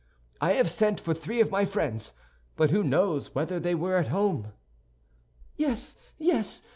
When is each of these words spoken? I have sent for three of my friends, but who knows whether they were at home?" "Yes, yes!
I 0.41 0.53
have 0.53 0.67
sent 0.67 0.99
for 0.99 1.13
three 1.13 1.41
of 1.41 1.51
my 1.51 1.63
friends, 1.63 2.13
but 2.55 2.71
who 2.71 2.83
knows 2.83 3.35
whether 3.35 3.59
they 3.59 3.75
were 3.75 3.97
at 3.97 4.07
home?" 4.07 4.47
"Yes, 5.57 5.95
yes! 6.17 6.63